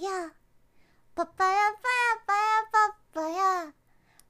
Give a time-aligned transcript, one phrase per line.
[0.00, 0.30] ヤ
[1.12, 3.74] パパヤパヤパヤパッパヤ。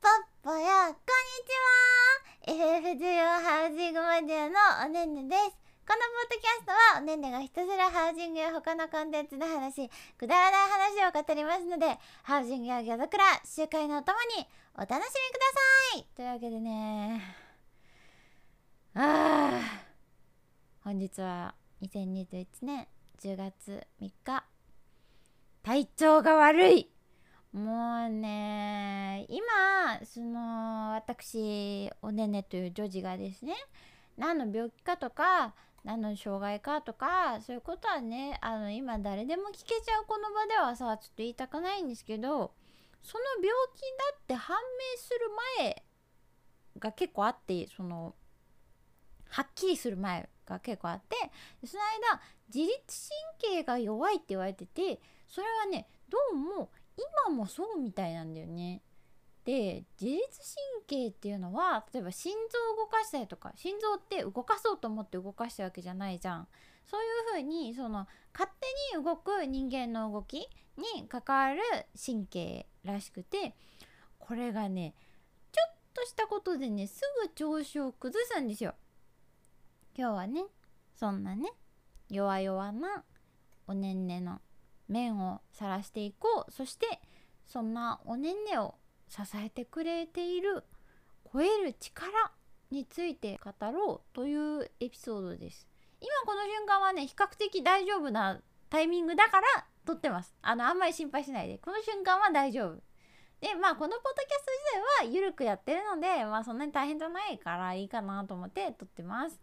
[0.00, 1.52] パッパヤこんにち
[2.48, 2.96] は。
[2.96, 5.58] FF14 ハウジングマニアのおねんねです。
[5.86, 14.46] このポッドキャストはおねんねがひたすらハウジングや他のコンテンツの話くだらない話を語りますのでハウジングやギャザクラ集会のお供に
[14.76, 15.10] お楽しみくだ
[15.92, 16.06] さい。
[16.16, 17.20] というわけでね。
[18.94, 19.60] あー。
[20.84, 22.88] 本日は2021年
[23.22, 24.39] 10月3日。
[25.62, 26.90] 体調が悪い。
[27.52, 29.42] もうね今
[30.04, 33.54] その私おねねという女児がですね
[34.16, 42.52] 何の病気かとか何の障害かとかそういうことはねあの今誰でも聞けちゃうこの場ではさちょっと言いたくないんですけど
[43.02, 45.18] その病気だって判明する
[45.58, 45.82] 前
[46.78, 48.14] が結構あってその
[49.30, 51.16] はっきりする前が結構あって
[51.66, 51.82] その
[52.12, 52.20] 間
[52.52, 52.74] 自律
[53.40, 56.70] 神経が弱いって言われててそれはねどうも
[57.26, 58.82] 今もそうみたいなんだよね。
[59.44, 60.20] で自律
[60.86, 66.48] 神経っていうのは例えば心臓を動かしたりとか心臓って動かそうと思って動かしたわけじゃないじゃん。
[66.86, 68.50] そういうふうにその勝
[68.92, 71.60] 手に動く人間の動きに関わる
[72.04, 73.54] 神経らしくて
[74.18, 74.94] これがね
[75.52, 78.74] ちょっとしたことでねすぐ調子を崩すんですよ。
[79.96, 80.44] 今日はね
[80.96, 81.52] そんなね
[82.10, 83.04] 弱々な
[83.68, 84.40] おねんねの
[84.90, 86.52] 面を晒していこう。
[86.52, 86.86] そして
[87.46, 88.74] そんなおねんねを
[89.08, 90.64] 支えてくれている
[91.32, 92.10] 超える力
[92.70, 95.66] について語ろうというエピソードです。
[96.00, 100.34] 今この瞬間はね比較的大丈夫なタイミングだから撮ってます。
[100.42, 101.58] あのあんまり心配しないで。
[101.58, 102.82] この瞬間は大丈夫。
[103.40, 104.52] でまあこのポッドキャスト
[105.00, 109.40] 自体は緩くやってるのでまあそんなに大変じゃないからいいかなと思って撮ってます。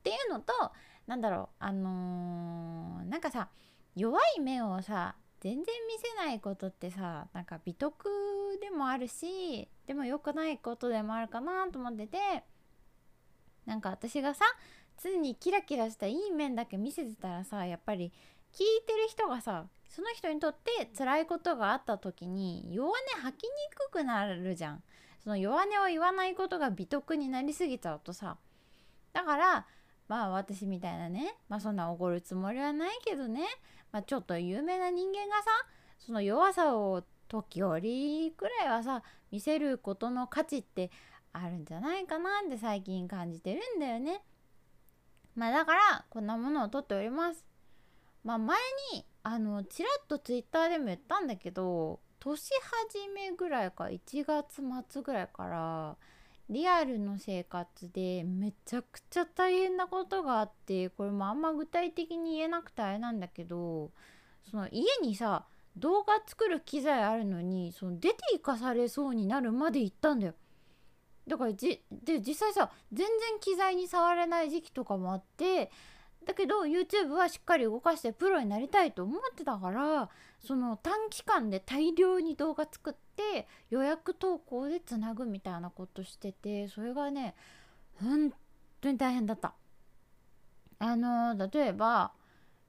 [0.00, 0.52] っていうのと
[1.06, 3.48] なんだろうあのー、なんかさ
[3.96, 5.64] 弱い面をさ全然見
[5.98, 8.08] せないことってさなんか美徳
[8.60, 12.18] でもあるしでも良くないことでもあるかなと思ってて
[13.66, 14.44] なんか私がさ
[15.02, 18.12] 常にキラキラしたいい面だけ見せてたらさやっぱり
[18.52, 24.82] 聞いてる人がさその人にとって辛いことがあった時に弱音吐きにくくなるじゃん。
[25.22, 28.38] その弱音を言わないことが美徳になりすぎちゃうとさ
[29.12, 29.66] だから
[30.08, 33.46] まあ私みたいなねまあそんなおごるつもりはないけどね
[33.92, 35.50] まあ、ちょっと有名な人間がさ
[35.98, 40.90] その弱さを時折くらいはさ見せることの価値って
[41.32, 44.22] あるんじゃないかなって最近感じてるんだよね。
[45.34, 47.44] まあだからこんなものを撮っております。
[48.24, 48.58] まあ前
[48.92, 55.96] にあのちらっとツイッターでも言ったんだけど年始めぐらいか1月末ぐらいから
[56.52, 63.90] リアルの生活でめちゃくちゃ大変なことがあってこれもあんま具体的に言えなくてあれなんだけど
[64.50, 65.46] その家にさ
[65.76, 70.34] 動画作る機材あるのにその出て行かされそうになるまで行ったんだよ。
[71.26, 75.70] だからじで実際さ全然機材に触れない時期とかもあって
[76.26, 80.08] だけど YouTube はしっかり動かしてプロになりたいと思ってたから
[80.40, 87.34] その短期間で大量に動画作って予約投稿でつなぐみたいなことしててそれがね
[88.00, 88.32] 本
[88.80, 89.54] 当に大変だった。
[90.78, 92.12] あの例えば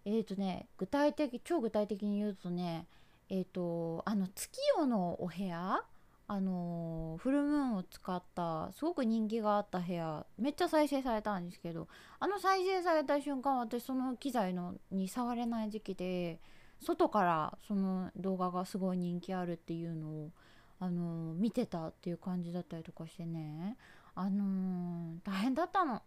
[0.06, 2.88] えっ、ー、とね具体的超具体的に言うとね
[3.30, 5.84] えっ、ー、とあの月夜のお部屋
[6.28, 11.88] あのフルムーンを使ったすごく人気があった部屋めっちゃ再生されたんですけど
[12.20, 16.40] あの再生された瞬間私その機材のに触れない時期で
[16.82, 20.32] 外からその動画がすごい人気あるっていうのを
[20.80, 23.78] あの見てたっていう感じだったりとかしてね
[24.16, 26.02] あのー、大変だったの。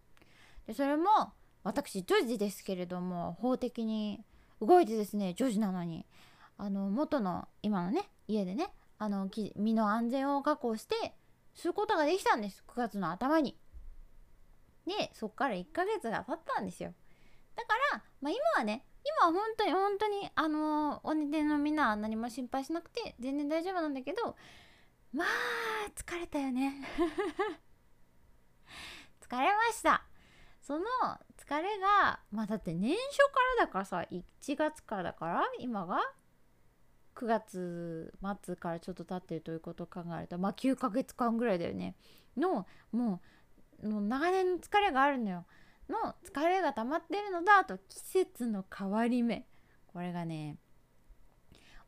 [0.67, 1.33] でそれも
[1.63, 4.21] 私女児ですけれども法的に
[4.61, 6.07] 動いてですね女児なのに
[6.59, 11.15] あの元の今のね家でねあの身の安全を確保して
[11.55, 13.59] することができたんです9月の頭に。
[14.87, 16.95] でそっから1ヶ月が経ったんですよ。
[17.57, 24.37] だから、まあ、今はね今は本当に本当にあのお寝てのみんなは何も心配しなくて全然大丈夫なんだけど
[25.13, 25.29] まあ
[25.95, 26.85] 疲れたよね
[29.21, 30.05] 疲れました
[30.61, 30.85] その
[31.37, 36.01] 疲れがまあだって年初からだからさ1月からだから今が
[37.17, 38.13] 9月
[38.45, 41.95] 末からちょっと経ってるということを考えるとまあ9ヶ月間ぐらいだよね。
[42.37, 43.21] のも
[43.83, 45.45] うの長年の疲れがあるのよ。
[45.89, 49.47] の疲れが溜まってるのだと季節の変わり目。
[49.87, 50.59] これがね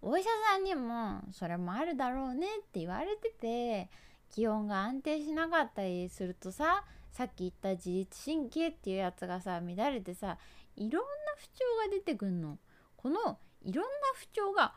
[0.01, 3.91] お医者さんにもそれもあるだろうねって言われてて
[4.31, 10.39] 気温が安定しなかったりするとささっき言った自律神経っていうやつがさ乱れてさ
[10.77, 11.53] いろんな不調
[11.85, 12.59] が出てくんの。
[12.97, 14.73] このいろんな不調が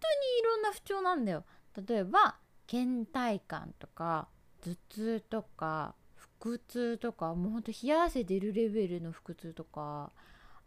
[0.00, 1.44] 当にいろんな不調なんだよ。
[1.86, 2.36] 例えば
[2.66, 4.28] 倦怠感とか
[4.62, 5.94] 頭痛とか
[6.40, 10.10] 腹痛とかもうほんと冷や汗出るレベルの腹痛とか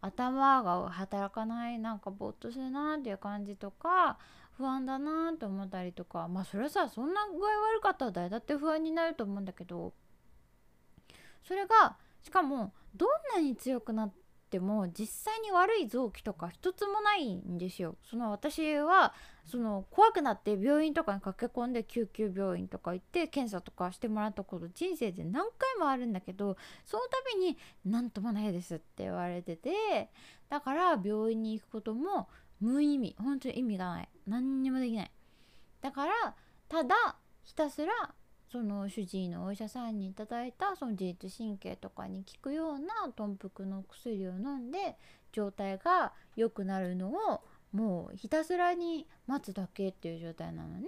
[0.02, 4.18] 頭が働かないなんかぼーっとするなっていう感じとか
[4.58, 7.40] 不安だなって思ったりとかまあそれはさそんな具合
[7.78, 9.94] 悪かったら誰だって不安になると思うんだけど
[11.44, 14.14] それがしかもどんなに強くなっ
[14.52, 17.96] ても実際に悪い臓器とか一つもないんですよ。
[18.04, 19.14] その私は
[19.46, 27.04] その怖くなって病院とかに駆け込んで救急病院とか行って検査とかしてもらったこと人生で何回もあるんだけどその
[27.34, 30.12] 度に「何ともないです」って言われてて
[30.50, 32.28] だから病院に行くことも
[32.60, 33.16] 無意味。
[33.18, 34.10] 本当に意味がない。
[34.28, 35.12] 何にもできない。
[35.82, 36.36] だから
[36.68, 38.14] ただひたすら
[38.52, 44.98] その主治医のお医者さんにいただいたその自律神経とかに効くような頓服の薬を飲んで
[45.32, 50.88] 状態が良くなるのをもうひたすらに待つだけっていう状態なのね。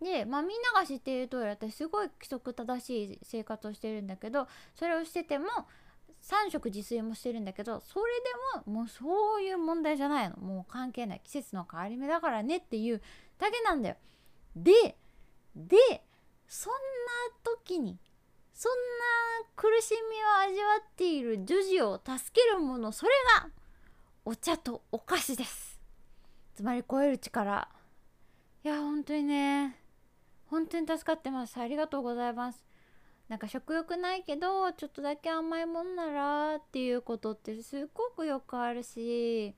[0.00, 4.46] でまあみんなが知っている通り私すごい規則正しい生活をしてるんだけど
[4.76, 5.48] それをしてても
[6.22, 8.12] 3食自炊もしてるんだけどそれ
[8.64, 13.02] でももうそういう問題じゃないのもう関係ない季節の変わり目だからねっていう
[13.38, 13.96] だけなんだよ。
[14.56, 14.96] で
[15.54, 15.76] で
[16.46, 16.78] そんな
[17.44, 17.98] 時に
[18.54, 23.50] そんな苦しみを味わっている女児を助けるものそれが
[24.24, 25.80] お茶とお菓子です。
[26.54, 27.68] つまり超える力。
[28.64, 29.80] いや本当にね。
[30.46, 31.56] 本当に助かってます。
[31.58, 32.68] ありがとうございます。
[33.28, 39.54] なんか食欲ないけどちょっとだけ甘いもんならっていうことってすごくよくあるし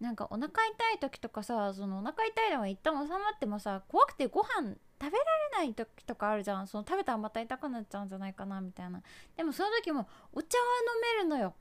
[0.00, 0.52] なんかお腹痛
[0.94, 5.24] い時とかさそのお腹痛いのが一旦収まってもさ怖くてご飯食べら
[5.58, 6.66] れない時とかあるじゃん。
[6.66, 9.02] その食べたらまた痛くなっちゃうんじゃないかなみたいな。
[9.36, 10.64] でもその時もお茶は
[10.94, 11.54] 飲めるのよ。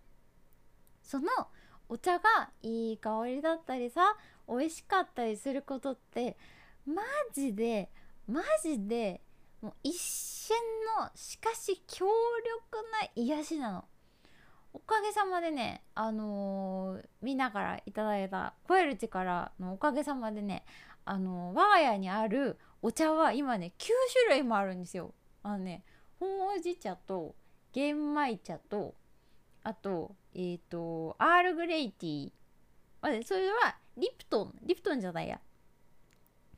[1.04, 1.28] その
[1.89, 4.18] お茶がいい香りだったりさ
[4.48, 6.36] 美味しかったりすることって
[6.86, 7.01] マ
[7.34, 7.89] ジで
[8.28, 9.22] マジで
[9.62, 10.57] もう一瞬
[11.00, 12.12] のしかし強力
[12.92, 13.86] な癒しなの。
[14.74, 20.66] おかげさまでねあのー、みんなからいただいた「超える力」のおかげさまでね
[21.09, 23.88] あの、我が家にあるお茶は今ね9
[24.27, 25.13] 種類もあるんですよ。
[25.44, 25.83] あのね
[26.19, 26.25] ほ
[26.57, 27.36] うじ茶と
[27.74, 28.95] 玄米茶と
[29.63, 32.31] あとえっ、ー、とアールグレイティー。
[33.01, 35.39] あそれはリプトンリプトンじゃないや。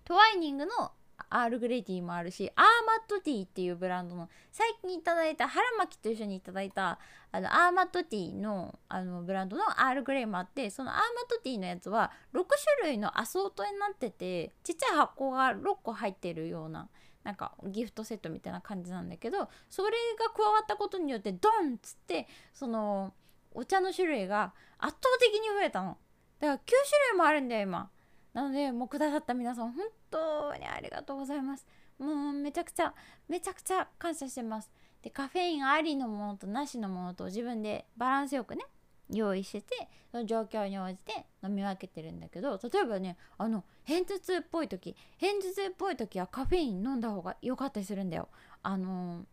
[0.04, 0.92] トワイニングの
[1.30, 7.00] アールグレイティーもあるしアーマットティーっていうブランドの最近いただいた腹巻きと一緒にいただいた
[7.32, 12.44] あのアーマットティーのあのブランドのアールグレイもあってそのアーマットティーのやつは6
[12.82, 16.88] 種類のアソートになっててちっちゃい箱が6個入ってるような
[17.24, 23.14] なんかギフトセットみたいな感じなんだけどそれが加わったことによってドンっつってその
[23.52, 25.98] お茶の種類が圧倒的に増えたの。
[26.40, 26.76] だから9種
[27.12, 27.90] 類もあるんだよ今。
[28.34, 31.66] なのでもうくださった皆さん本当にありがとうございます。
[31.98, 32.94] もうめちゃくちゃ
[33.28, 34.72] めちゃくちゃ感謝してます。
[35.02, 38.64] でカフェインありのものとなしのものと自分でバランスよくね
[39.10, 48.30] 用意しててその状況に応じて飲み分けてるんだけど例えばねあの片頭痛っぽい時片頭痛っぽい時はカフェイン飲んだ方が良かったりするんだよ。
[48.62, 49.26] あの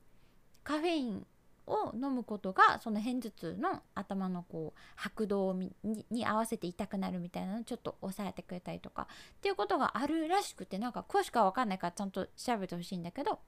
[0.62, 1.26] カフェイン
[1.66, 5.54] を飲むことがその片頭痛の頭のこう拍動
[6.10, 13.38] に合わせて痛くなるみたいなのをちょっと抑えてくれたりとかっていうことがあるらしくてなんか詳しくは分かんないからちゃんと調べてほしいんだけどっ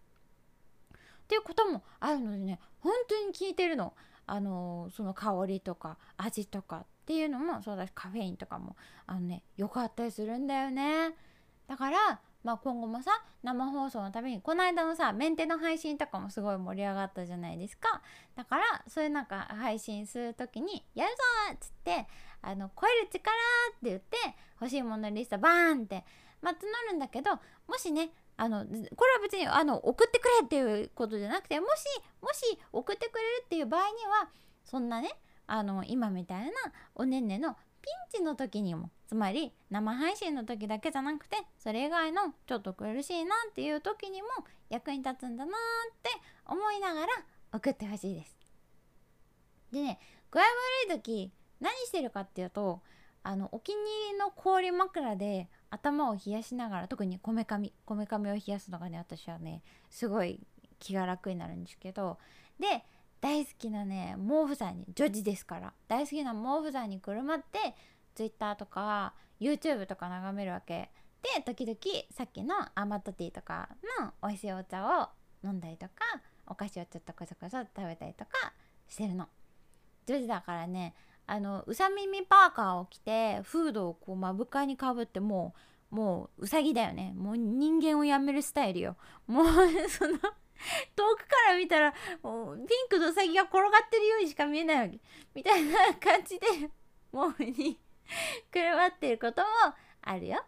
[1.29, 3.95] ていうこともあるのでね本当に聞いてるの。
[4.31, 8.77] あのその香りとか味とかっていうのもそうだしカフェインとかも
[9.07, 11.15] あのね良かったりするんだよね
[11.67, 13.11] だからまあ、今後もさ
[13.43, 18.01] 生放送のためにこの間のさメンテの配信とかもすごい盛り上がったじゃないですか
[18.37, 21.17] だからそういうなんか配信する時に「やるぞ!」
[21.55, 22.07] っつって
[22.41, 23.31] 「あの超える力!」
[23.77, 24.17] って言って
[24.61, 26.05] 欲しいものリストバーンって
[26.41, 26.57] まあ募
[26.91, 27.33] るんだけど
[27.67, 31.85] もしねあのこれは別にあの送ってくれっていうことじゃなくてもし
[32.23, 34.31] もし送ってくれるっていう場合には
[34.65, 35.11] そんなね
[35.49, 36.53] あの今みたいな
[36.95, 37.57] おねんねの
[37.89, 44.29] ンチの時にもつまり生配信の時だけじゃなくてそれ以外のちょっと苦しいなっていう時にも
[44.69, 45.55] 役に立つんだなっ
[46.03, 46.11] て
[46.47, 47.07] 思いながら
[47.53, 48.37] 送ってほしいです。
[49.73, 49.99] でね
[50.31, 52.81] 具合悪い時何してるかっていうと
[53.23, 60.41] あのお気に入りの氷枕で頭を冷やしながら特にこめかみこめかみを冷やすのがね私はねすごい
[60.79, 62.19] 気が楽になるんですけど
[62.59, 62.85] で
[63.21, 65.73] 大好きなね毛布さんに女児ですから。
[65.89, 67.75] 大好きな毛布さんにくるまって
[68.15, 70.91] Twitter とか YouTube とか眺めるわけ。
[71.23, 71.79] で時々
[72.13, 73.69] さっきのアマトティーとか
[74.01, 75.09] の美味しいお茶を
[75.45, 75.93] 飲んだりとか
[76.47, 78.53] お菓子をちょっとこそこそ食べたりとか
[78.89, 79.29] してるの。
[80.07, 80.95] 女児だからね
[81.27, 85.55] あのうさ耳パーカーを着てフードをこう目深にかぶっても
[85.93, 87.15] うもううさぎだよね。
[87.17, 88.97] もう人間をやめるスタイルよ。
[89.27, 89.47] もう
[89.89, 90.19] その
[90.97, 95.01] 遠くから見たらもうピンクのうさぎが転がってるようにしか見えないわけ。
[95.35, 96.47] みたいな感じで
[97.13, 97.79] 毛布に
[98.51, 99.49] くるまってることも
[100.03, 100.45] あるよ。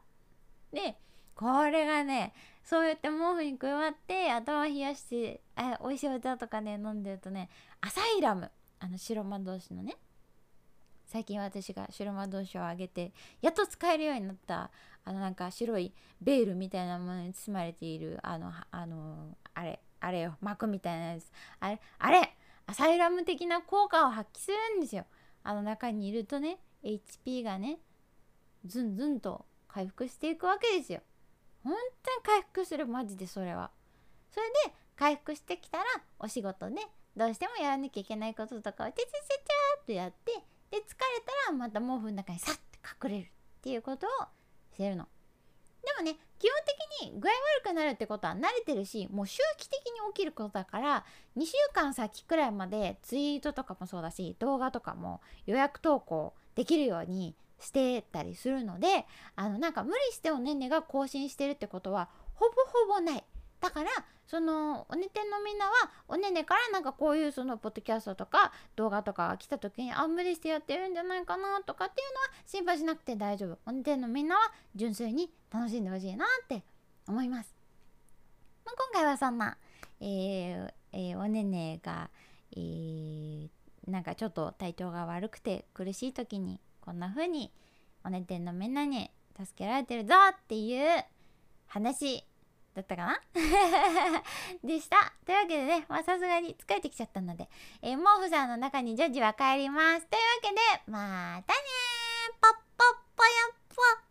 [0.73, 0.97] で
[1.35, 7.49] これがねそうやって毛布にくるまって頭冷やしてあ美味しいお茶とかね飲んでるとね
[7.81, 8.51] アサイラム。
[8.83, 9.97] あの白魔導士のね。
[11.07, 13.13] 最近私が白魔導士をあげて
[13.43, 14.71] やっと使えるようになった
[15.05, 19.81] あのなんか白いベールみたいなものに包まれているあのあのあれ。
[20.01, 21.31] あれよ膜みたいなやつ。
[21.61, 25.05] あれあれアサイラム的な効果を発揮するんですよ。
[25.43, 27.79] あの中にいるとね HP がね
[28.65, 31.01] ズンズンと回復していくわけですよ。
[31.63, 33.71] 本当に回復するマジでそれは。
[34.31, 35.85] それで回復してきたら
[36.19, 36.83] お仕事ね
[37.17, 40.33] どうしてもやらなきゃいけないこととかをチャチャチャチャっとやって
[40.71, 40.85] で疲れ
[41.47, 43.31] たらまた毛布の中にさって隠れるっ
[43.63, 44.11] ていうことを
[44.75, 45.09] してるの。
[46.01, 46.53] もね基本
[47.01, 51.05] 的に具合悪くなるってことは慣れてるしもう周期的に起きることだから
[51.37, 62.53] 2週間先くらいまでツイートとかもそうだし動画とかも予約投稿できるようにしてたりするのであのなんか無理しておねんねが更新してるってことはほぼ
[62.89, 63.25] ほぼない。
[63.61, 63.91] だから
[64.27, 65.73] そのおねてんのみんなは
[66.09, 73.59] おねねからなんかこういうそのポッドキャストとか動画とかが来た時にあ無理してやってるんじゃないかなとかっていうのは心配しなくて大丈夫。
[73.67, 76.63] おねてんのみんなは純粋に楽しんでほしいなって
[77.09, 77.55] 思います、
[78.65, 79.57] まあ、今回はそんな、
[80.01, 82.09] えーえー、おねねが、
[82.53, 83.49] えー、
[83.89, 87.53] なんかちょっと体調が悪くて苦しい時にこんな風に
[88.05, 91.05] おねてんのみんなに助けられてるぞっていう
[91.67, 92.25] 話
[92.75, 93.21] だったかな？
[94.63, 95.13] でした。
[95.27, 97.49] というわけでね、まあさすがに疲れてきちゃったので、
[97.83, 100.07] えー、毛布さんの中にジョジは帰ります。
[100.07, 104.10] というわけで、またねーポッポッ